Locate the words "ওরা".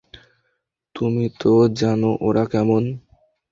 2.21-2.43